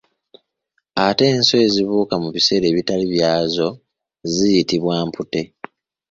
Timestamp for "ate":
1.05-1.23